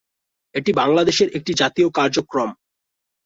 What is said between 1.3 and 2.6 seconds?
একটি জাতীয় কার্যক্রম।